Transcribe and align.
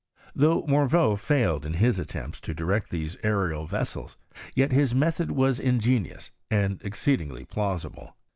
Though 0.33 0.63
Morveau 0.63 1.15
failed 1.15 1.63
in 1.63 1.73
his 1.73 1.99
attempts 1.99 2.41
to 2.41 2.55
direct 2.55 2.89
these 2.89 3.17
aerial 3.21 3.67
vessels, 3.67 4.17
yet 4.55 4.71
his 4.71 4.95
method 4.95 5.29
was 5.29 5.59
ingenious 5.59 6.31
and 6.49 6.81
exceed* 6.83 7.19
inf(ly 7.21 7.45
plaiiHible. 7.47 8.11